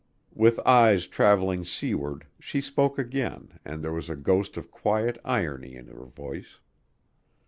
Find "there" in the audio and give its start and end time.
3.83-3.91